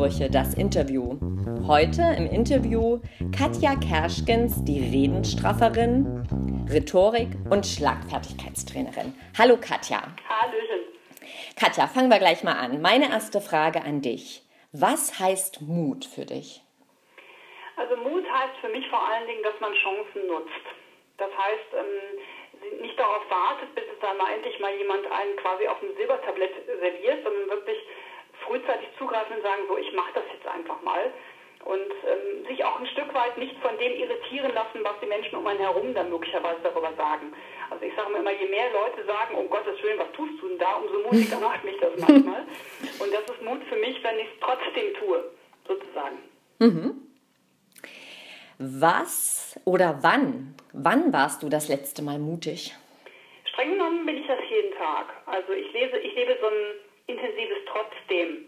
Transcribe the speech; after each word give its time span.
Mutausbrüche, 0.00 0.30
das 0.30 0.54
Interview. 0.54 1.18
Heute 1.68 2.00
im 2.16 2.26
Interview 2.26 3.00
Katja 3.36 3.76
Kerschgens, 3.76 4.64
die 4.64 4.80
Redenstrafferin, 4.80 6.24
Rhetorik 6.72 7.28
und 7.50 7.66
Schlagfertigkeitstrainerin. 7.66 9.12
Hallo 9.36 9.58
Katja. 9.60 10.00
Hallöchen. 10.26 10.88
Katja, 11.54 11.86
fangen 11.86 12.08
wir 12.08 12.18
gleich 12.18 12.42
mal 12.42 12.54
an. 12.54 12.80
Meine 12.80 13.10
erste 13.10 13.42
Frage 13.42 13.82
an 13.82 14.00
dich. 14.00 14.42
Was 14.72 15.20
heißt 15.20 15.60
Mut 15.60 16.06
für 16.06 16.24
dich? 16.24 16.62
Also 17.76 17.94
Mut 17.96 18.24
heißt 18.24 18.56
für 18.62 18.70
mich 18.70 18.88
vor 18.88 19.06
allen 19.06 19.26
Dingen, 19.26 19.42
dass 19.42 19.60
man 19.60 19.74
Chancen 19.74 20.26
nutzt. 20.28 20.64
Das 21.18 21.28
heißt, 21.28 21.76
ähm, 21.76 22.80
nicht 22.80 22.98
darauf 22.98 23.28
wartet, 23.28 23.74
bis 23.74 23.84
es 23.84 24.00
dann 24.00 24.16
mal 24.16 24.32
endlich 24.32 24.58
mal 24.60 24.74
jemand 24.76 25.04
einen 25.12 25.36
quasi 25.36 25.68
auf 25.68 25.78
dem 25.80 25.94
Silbertablett 25.96 26.52
serviert, 26.66 27.22
sondern 27.22 27.50
wirklich 27.50 27.69
zugreifen 29.10 29.36
und 29.36 29.42
sagen, 29.42 29.62
so, 29.68 29.76
ich 29.76 29.92
mache 29.92 30.12
das 30.14 30.24
jetzt 30.32 30.46
einfach 30.46 30.80
mal. 30.82 31.12
Und 31.64 31.92
ähm, 32.08 32.46
sich 32.46 32.64
auch 32.64 32.80
ein 32.80 32.86
Stück 32.86 33.12
weit 33.12 33.36
nicht 33.36 33.54
von 33.60 33.76
dem 33.76 33.92
irritieren 33.92 34.54
lassen, 34.54 34.80
was 34.82 34.98
die 35.02 35.06
Menschen 35.06 35.36
um 35.36 35.46
einen 35.46 35.60
herum 35.60 35.92
dann 35.92 36.08
möglicherweise 36.08 36.60
darüber 36.62 36.90
sagen. 36.94 37.34
Also 37.68 37.84
ich 37.84 37.94
sage 37.94 38.10
mir 38.10 38.20
immer, 38.20 38.32
je 38.32 38.48
mehr 38.48 38.72
Leute 38.72 39.04
sagen, 39.04 39.34
um 39.34 39.50
Gottes 39.50 39.76
Willen, 39.82 39.98
was 39.98 40.10
tust 40.12 40.40
du 40.40 40.48
denn 40.48 40.58
da, 40.58 40.76
umso 40.76 41.00
mutiger 41.00 41.38
macht 41.40 41.62
mich 41.62 41.76
das 41.78 41.92
manchmal. 41.98 42.46
Und 42.98 43.12
das 43.12 43.24
ist 43.28 43.42
Mut 43.42 43.62
für 43.68 43.76
mich, 43.76 44.02
wenn 44.02 44.18
ich 44.18 44.26
es 44.26 44.40
trotzdem 44.40 44.94
tue, 44.94 45.30
sozusagen. 45.68 46.18
Mhm. 46.60 46.94
Was 48.58 49.60
oder 49.66 49.98
wann, 50.00 50.54
wann 50.72 51.12
warst 51.12 51.42
du 51.42 51.50
das 51.50 51.68
letzte 51.68 52.02
Mal 52.02 52.18
mutig? 52.18 52.74
Streng 53.44 53.72
genommen 53.72 54.06
bin 54.06 54.16
ich 54.16 54.26
das 54.26 54.38
jeden 54.48 54.72
Tag. 54.78 55.12
Also 55.26 55.52
ich 55.52 55.70
lese, 55.74 55.98
ich 55.98 56.14
lebe 56.14 56.38
so 56.40 56.46
ein 56.46 56.80
intensives 57.06 57.58
Trotzdem. 57.66 58.46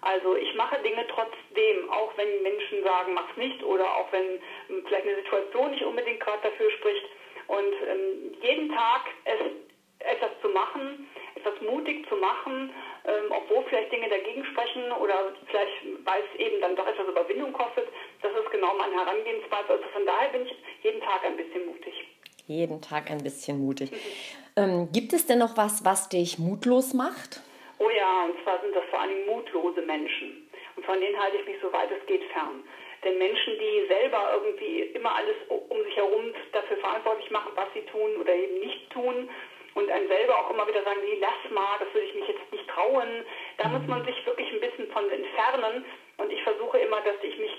Also 0.00 0.36
ich 0.36 0.54
mache 0.54 0.78
Dinge 0.82 1.06
trotzdem, 1.08 1.90
auch 1.90 2.12
wenn 2.16 2.42
Menschen 2.42 2.82
sagen, 2.84 3.14
mach's 3.14 3.36
nicht 3.36 3.62
oder 3.62 3.84
auch 3.96 4.10
wenn 4.12 4.40
vielleicht 4.86 5.06
eine 5.06 5.16
Situation 5.16 5.70
nicht 5.70 5.82
unbedingt 5.82 6.20
gerade 6.20 6.42
dafür 6.42 6.70
spricht. 6.72 7.04
Und 7.48 7.72
ähm, 7.86 8.34
jeden 8.42 8.68
Tag 8.74 9.06
es, 9.24 9.40
etwas 10.00 10.30
zu 10.40 10.48
machen, 10.50 11.08
etwas 11.34 11.60
mutig 11.62 12.08
zu 12.08 12.16
machen, 12.16 12.70
ähm, 13.04 13.30
obwohl 13.30 13.64
vielleicht 13.68 13.90
Dinge 13.90 14.08
dagegen 14.08 14.44
sprechen 14.44 14.92
oder 14.92 15.32
vielleicht, 15.46 16.06
weil 16.06 16.22
es 16.22 16.40
eben 16.40 16.60
dann 16.60 16.76
doch 16.76 16.86
etwas 16.86 17.08
Überwindung 17.08 17.52
kostet, 17.52 17.88
das 18.22 18.32
ist 18.32 18.50
genau 18.50 18.74
meine 18.76 18.94
Herangehensweise. 18.94 19.70
Also 19.70 19.84
von 19.92 20.06
daher 20.06 20.28
bin 20.28 20.46
ich 20.46 20.54
jeden 20.82 21.00
Tag 21.00 21.24
ein 21.24 21.36
bisschen 21.36 21.66
mutig. 21.66 21.94
Jeden 22.46 22.80
Tag 22.80 23.10
ein 23.10 23.22
bisschen 23.22 23.58
mutig. 23.58 23.90
Mhm. 23.90 23.96
Ähm, 24.56 24.88
gibt 24.92 25.12
es 25.12 25.26
denn 25.26 25.38
noch 25.38 25.56
was, 25.56 25.84
was 25.84 26.08
dich 26.08 26.38
mutlos 26.38 26.94
macht? 26.94 27.40
Und 28.26 28.42
zwar 28.42 28.60
sind 28.60 28.74
das 28.74 28.84
vor 28.90 29.00
allem 29.00 29.26
mutlose 29.26 29.82
Menschen. 29.82 30.48
Und 30.76 30.84
von 30.84 31.00
denen 31.00 31.20
halte 31.20 31.36
ich 31.36 31.46
mich 31.46 31.56
so 31.60 31.72
weit 31.72 31.90
es 31.90 32.04
geht 32.06 32.22
fern. 32.32 32.62
Denn 33.04 33.18
Menschen, 33.18 33.58
die 33.58 33.86
selber 33.86 34.30
irgendwie 34.34 34.82
immer 34.94 35.14
alles 35.14 35.36
um 35.48 35.84
sich 35.84 35.96
herum 35.96 36.34
dafür 36.52 36.76
verantwortlich 36.78 37.30
machen, 37.30 37.52
was 37.54 37.68
sie 37.74 37.82
tun 37.82 38.16
oder 38.16 38.34
eben 38.34 38.58
nicht 38.60 38.90
tun 38.90 39.28
und 39.74 39.90
einem 39.90 40.08
selber 40.08 40.36
auch 40.38 40.50
immer 40.50 40.66
wieder 40.66 40.82
sagen, 40.82 41.00
nee, 41.04 41.18
lass 41.20 41.50
mal, 41.52 41.78
das 41.78 41.92
würde 41.94 42.06
ich 42.06 42.14
mich 42.14 42.26
jetzt 42.26 42.52
nicht 42.52 42.68
trauen, 42.68 43.24
da 43.58 43.68
muss 43.68 43.86
man 43.86 44.04
sich 44.04 44.26
wirklich 44.26 44.50
ein 44.52 44.60
bisschen 44.60 44.90
von 44.90 45.08
entfernen. 45.10 45.84
Und 46.16 46.32
ich 46.32 46.42
versuche 46.42 46.78
immer, 46.78 47.00
dass 47.02 47.14
ich 47.22 47.38
mich 47.38 47.52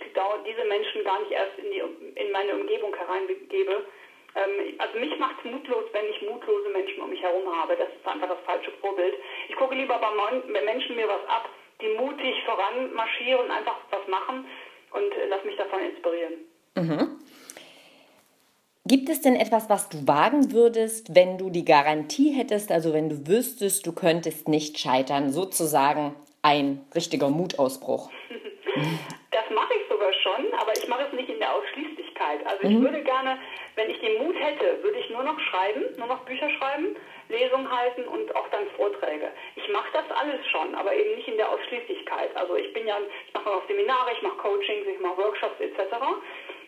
diese 0.45 0.63
Menschen 0.65 1.03
gar 1.05 1.19
nicht 1.21 1.31
erst 1.31 1.57
in, 1.59 1.71
die, 1.71 1.81
in 2.15 2.31
meine 2.31 2.55
Umgebung 2.55 2.93
hereingebe, 2.93 3.85
ähm, 4.35 4.75
also 4.77 4.99
mich 4.99 5.17
macht 5.17 5.35
es 5.43 5.51
mutlos, 5.51 5.85
wenn 5.91 6.05
ich 6.09 6.21
mutlose 6.21 6.69
Menschen 6.69 7.01
um 7.01 7.09
mich 7.09 7.21
herum 7.21 7.49
habe. 7.55 7.75
Das 7.75 7.87
ist 7.89 8.07
einfach 8.07 8.29
das 8.29 8.39
falsche 8.45 8.71
Vorbild. 8.73 9.15
Ich 9.69 9.75
gucke 9.75 9.81
lieber 9.83 9.99
bei 9.99 10.61
Menschen 10.65 10.95
mir 10.95 11.07
was 11.07 11.29
ab, 11.29 11.47
die 11.79 11.89
mutig 11.89 12.33
voranmarschieren 12.43 13.45
und 13.45 13.51
einfach 13.51 13.77
was 13.91 14.07
machen 14.07 14.47
und 14.93 15.11
äh, 15.13 15.27
lass 15.29 15.43
mich 15.45 15.55
davon 15.57 15.79
inspirieren. 15.81 16.33
Mhm. 16.73 17.19
Gibt 18.85 19.09
es 19.09 19.21
denn 19.21 19.35
etwas, 19.35 19.69
was 19.69 19.87
du 19.89 20.07
wagen 20.07 20.53
würdest, 20.53 21.13
wenn 21.13 21.37
du 21.37 21.51
die 21.51 21.65
Garantie 21.65 22.31
hättest, 22.31 22.71
also 22.71 22.93
wenn 22.93 23.09
du 23.09 23.27
wüsstest, 23.27 23.85
du 23.85 23.93
könntest 23.93 24.47
nicht 24.47 24.79
scheitern, 24.79 25.29
sozusagen 25.29 26.15
ein 26.41 26.83
richtiger 26.95 27.29
Mutausbruch? 27.29 28.09
das 29.31 29.45
mache 29.53 29.73
ich 29.79 29.87
sogar 29.87 30.11
schon, 30.13 30.51
aber 30.59 30.73
ich 30.75 30.87
mache 30.87 31.03
es 31.03 31.13
nicht 31.13 31.29
in 31.29 31.37
der 31.37 31.53
Ausschließlichkeit. 31.53 32.43
Also 32.59 32.71
ich 32.71 32.77
mhm. 32.77 32.83
würde 32.83 33.01
gerne, 33.03 33.39
wenn 33.75 33.89
ich 33.89 33.99
den 33.99 34.17
Mut 34.21 34.35
hätte, 34.37 34.83
würde 34.83 34.99
ich 34.99 35.09
nur 35.09 35.23
noch 35.23 35.39
schreiben, 35.39 35.85
nur 35.97 36.07
noch 36.07 36.25
Bücher 36.25 36.49
schreiben, 36.49 36.95
Lesungen 37.29 37.71
halten 37.71 38.03
und 38.03 38.35
auch 38.35 38.47
dann 38.49 38.67
Vorträge. 38.75 39.31
Ich 39.55 39.69
mache 39.69 39.87
das 39.93 40.03
alles 40.11 40.45
schon, 40.47 40.75
aber 40.75 40.93
eben 40.93 41.15
nicht 41.15 41.27
in 41.29 41.37
der 41.37 41.49
Ausschließlichkeit. 41.49 42.35
Also 42.35 42.55
ich 42.57 42.73
bin 42.73 42.85
ja, 42.85 42.97
ich 43.27 43.33
mache 43.33 43.49
auch 43.49 43.65
Seminare, 43.67 44.11
ich 44.11 44.21
mache 44.21 44.37
Coachings, 44.37 44.87
ich 44.87 44.99
mache 44.99 45.17
Workshops 45.17 45.59
etc. 45.61 45.79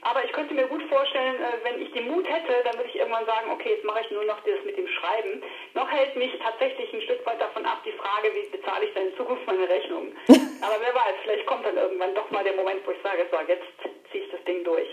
Aber 0.03 0.23
ich 0.23 0.31
könnte 0.31 0.53
mir 0.53 0.65
gut 0.67 0.81
vorstellen, 0.83 1.35
äh, 1.35 1.63
wenn 1.63 1.81
ich 1.81 1.91
den 1.91 2.07
Mut 2.07 2.27
hätte, 2.27 2.53
dann 2.63 2.75
würde 2.75 2.89
ich 2.89 2.95
irgendwann 2.95 3.25
sagen, 3.25 3.51
okay, 3.51 3.71
jetzt 3.75 3.83
mache 3.83 4.01
ich 4.01 4.11
nur 4.11 4.23
noch 4.23 4.39
das 4.41 4.63
mit 4.65 4.77
dem 4.77 4.87
Schreiben. 4.87 5.43
Noch 5.73 5.91
hält 5.91 6.15
mich 6.15 6.31
tatsächlich 6.39 6.91
ein 6.93 7.01
Stück 7.01 7.25
weit 7.25 7.41
davon 7.41 7.65
ab, 7.65 7.83
die 7.85 7.91
Frage, 7.91 8.31
wie 8.33 8.49
bezahle 8.49 8.85
ich 8.85 8.93
dann 8.93 9.07
in 9.09 9.17
Zukunft 9.17 9.45
meine 9.45 9.67
Rechnungen. 9.67 10.17
Aber 10.61 10.77
wer 10.79 10.95
weiß, 10.95 11.15
vielleicht 11.23 11.45
kommt 11.45 11.65
dann 11.65 11.77
irgendwann 11.77 12.15
doch 12.15 12.31
mal 12.31 12.43
der 12.43 12.55
Moment, 12.55 12.79
wo 12.85 12.91
ich 12.91 13.01
sage, 13.03 13.27
so, 13.29 13.37
jetzt 13.45 13.67
ziehe 14.11 14.23
ich 14.23 14.31
das 14.31 14.43
Ding 14.45 14.63
durch. 14.63 14.87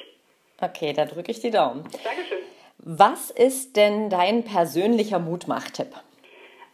Okay, 0.60 0.92
da 0.92 1.04
drücke 1.04 1.30
ich 1.30 1.40
die 1.40 1.50
Daumen. 1.50 1.84
Dankeschön. 2.04 2.38
Was 2.78 3.30
ist 3.30 3.76
denn 3.76 4.10
dein 4.10 4.44
persönlicher 4.44 5.18
Mutmachtipp? 5.18 5.94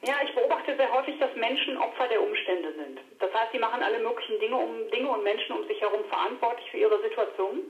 Ja, 0.07 0.15
ich 0.23 0.35
beobachte 0.35 0.77
sehr 0.77 0.93
häufig, 0.93 1.19
dass 1.19 1.35
Menschen 1.35 1.77
Opfer 1.79 2.09
der 2.09 2.23
Umstände 2.23 2.73
sind. 2.77 3.01
Das 3.21 3.33
heißt, 3.33 3.53
sie 3.53 3.59
machen 3.59 3.83
alle 3.83 3.99
möglichen 4.01 4.39
Dinge, 4.39 4.57
um 4.57 4.91
Dinge 4.91 5.09
und 5.09 5.25
Menschen 5.25 5.57
um 5.57 5.67
sich 5.67 5.81
herum 5.81 6.05
verantwortlich 6.11 6.71
für 6.71 6.77
ihre 6.77 7.01
Situation 7.03 7.61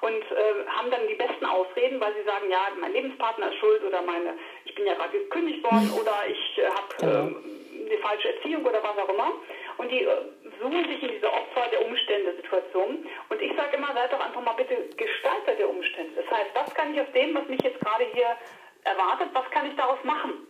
und 0.00 0.22
äh, 0.32 0.66
haben 0.68 0.90
dann 0.90 1.06
die 1.06 1.14
besten 1.14 1.44
Ausreden, 1.44 2.00
weil 2.00 2.14
sie 2.14 2.24
sagen, 2.24 2.50
ja, 2.50 2.68
mein 2.80 2.92
Lebenspartner 2.92 3.52
ist 3.52 3.58
schuld 3.58 3.84
oder 3.84 4.02
meine, 4.02 4.34
ich 4.64 4.74
bin 4.74 4.86
ja 4.86 4.94
gerade 4.94 5.18
gekündigt 5.18 5.62
worden 5.62 5.92
oder 6.00 6.14
ich 6.26 6.58
äh, 6.58 6.66
habe 6.66 6.96
genau. 6.98 7.26
äh, 7.26 7.90
die 7.90 8.02
falsche 8.02 8.34
Erziehung 8.34 8.64
oder 8.64 8.82
was 8.82 8.96
auch 8.98 9.08
immer. 9.08 9.32
Und 9.78 9.90
die 9.90 10.02
äh, 10.02 10.16
suchen 10.60 10.84
sich 10.88 11.02
in 11.02 11.12
diese 11.12 11.32
Opfer 11.32 11.68
der 11.70 11.84
Umstände 11.84 12.36
Situation. 12.36 13.06
Und 13.28 13.42
ich 13.42 13.54
sage 13.56 13.76
immer, 13.76 13.92
seid 13.94 14.12
doch 14.12 14.24
einfach 14.24 14.42
mal 14.42 14.54
bitte 14.54 14.76
Gestalter 14.96 15.54
der 15.56 15.68
Umstände. 15.68 16.12
Das 16.16 16.30
heißt, 16.30 16.50
was 16.54 16.74
kann 16.74 16.94
ich 16.94 17.00
aus 17.00 17.10
dem, 17.12 17.34
was 17.34 17.46
mich 17.48 17.62
jetzt 17.62 17.80
gerade 17.80 18.04
hier 18.12 18.36
erwartet, 18.84 19.28
was 19.32 19.50
kann 19.50 19.68
ich 19.68 19.76
daraus 19.76 20.02
machen? 20.04 20.46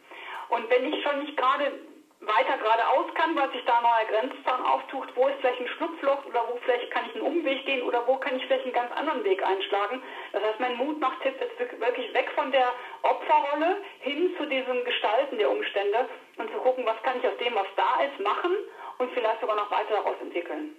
Und 0.48 0.69
wenn 0.71 0.93
ich 0.93 1.03
schon 1.03 1.21
nicht 1.21 1.37
gerade 1.37 1.72
weiter 2.21 2.59
geradeaus 2.59 3.15
kann, 3.15 3.34
weil 3.34 3.50
sich 3.53 3.65
da 3.65 3.78
ein 3.78 3.82
neuer 3.82 4.04
Grenzzaun 4.10 4.62
auftut, 4.66 5.09
wo 5.16 5.28
ist 5.28 5.41
vielleicht 5.41 5.60
ein 5.60 5.69
Schlupfloch 5.69 6.27
oder 6.27 6.44
wo 6.48 6.56
vielleicht 6.65 6.91
kann 6.91 7.06
ich 7.09 7.15
einen 7.15 7.25
Umweg 7.25 7.65
gehen 7.65 7.82
oder 7.82 8.06
wo 8.06 8.16
kann 8.16 8.37
ich 8.37 8.44
vielleicht 8.44 8.65
einen 8.65 8.75
ganz 8.75 8.92
anderen 8.92 9.25
Weg 9.25 9.42
einschlagen. 9.42 10.03
Das 10.32 10.42
heißt, 10.42 10.60
mein 10.60 10.77
Mutmachtipp 10.77 11.41
ist 11.41 11.81
wirklich 11.81 12.12
weg 12.12 12.31
von 12.34 12.53
der 12.53 12.75
Opferrolle 13.03 13.78
hin 14.00 14.34
zu 14.37 14.44
diesem 14.47 14.84
Gestalten 14.84 15.38
der 15.38 15.50
Umstände 15.50 16.09
und 16.37 16.50
zu 16.53 16.59
gucken, 16.59 16.84
was 16.84 17.03
kann 17.03 17.19
ich 17.19 17.27
aus 17.27 17.38
dem, 17.38 17.54
was 17.54 17.69
da 17.77 18.03
ist, 18.04 18.21
machen 18.21 18.53
und 19.00 19.11
vielleicht 19.12 19.41
sogar 19.41 19.56
noch 19.56 19.71
weiter 19.71 19.94
daraus 19.94 20.16
entwickeln. 20.21 20.77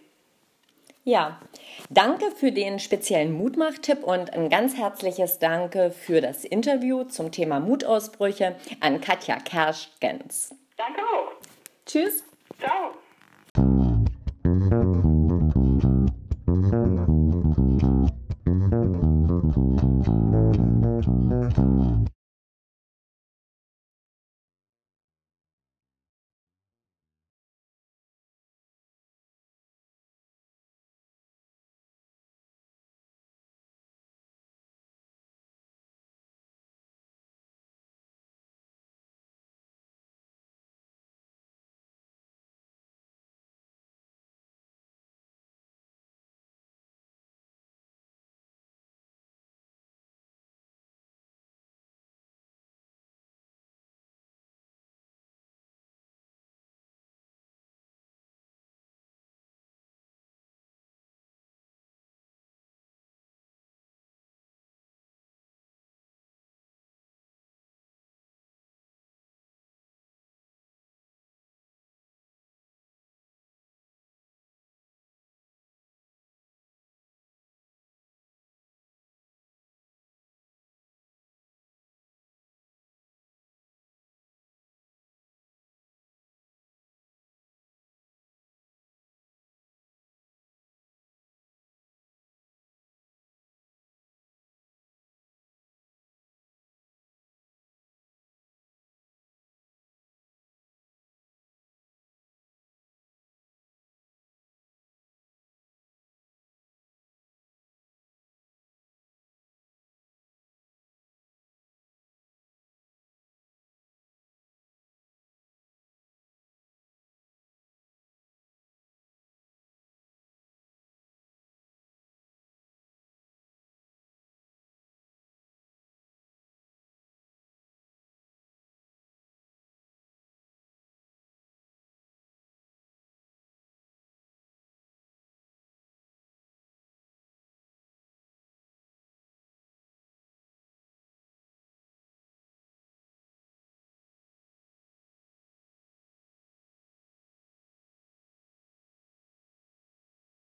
Ja, 1.03 1.39
danke 1.89 2.29
für 2.29 2.51
den 2.51 2.77
speziellen 2.77 3.33
Mutmachtipp 3.33 4.03
und 4.03 4.33
ein 4.33 4.49
ganz 4.49 4.77
herzliches 4.77 5.39
Danke 5.39 5.89
für 5.89 6.21
das 6.21 6.45
Interview 6.45 7.05
zum 7.05 7.31
Thema 7.31 7.59
Mutausbrüche 7.59 8.55
an 8.81 9.01
Katja 9.01 9.37
Kerschgens. 9.37 10.55
Danke 10.77 11.01
auch. 11.01 11.31
Tschüss. 11.87 12.23
Ciao. 12.59 12.91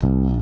you 0.02 0.39